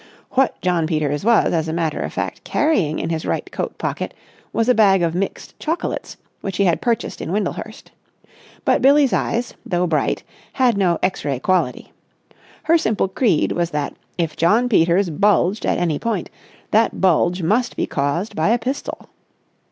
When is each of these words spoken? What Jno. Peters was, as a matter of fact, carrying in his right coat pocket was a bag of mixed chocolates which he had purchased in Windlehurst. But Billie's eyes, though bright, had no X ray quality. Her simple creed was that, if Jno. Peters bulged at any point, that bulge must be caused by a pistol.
What 0.31 0.59
Jno. 0.61 0.87
Peters 0.87 1.23
was, 1.23 1.53
as 1.53 1.67
a 1.67 1.73
matter 1.73 1.99
of 2.01 2.11
fact, 2.11 2.43
carrying 2.43 2.97
in 2.97 3.11
his 3.11 3.23
right 3.23 3.45
coat 3.51 3.77
pocket 3.77 4.15
was 4.51 4.67
a 4.67 4.73
bag 4.73 5.03
of 5.03 5.13
mixed 5.13 5.59
chocolates 5.59 6.17
which 6.41 6.57
he 6.57 6.65
had 6.65 6.81
purchased 6.81 7.21
in 7.21 7.31
Windlehurst. 7.31 7.91
But 8.65 8.81
Billie's 8.81 9.13
eyes, 9.13 9.53
though 9.63 9.85
bright, 9.85 10.23
had 10.53 10.75
no 10.75 10.97
X 11.03 11.23
ray 11.23 11.37
quality. 11.39 11.91
Her 12.63 12.79
simple 12.79 13.09
creed 13.09 13.51
was 13.51 13.69
that, 13.69 13.93
if 14.17 14.35
Jno. 14.35 14.67
Peters 14.67 15.11
bulged 15.11 15.67
at 15.67 15.77
any 15.77 15.99
point, 15.99 16.31
that 16.71 16.99
bulge 16.99 17.43
must 17.43 17.77
be 17.77 17.85
caused 17.85 18.35
by 18.35 18.49
a 18.49 18.57
pistol. 18.57 19.07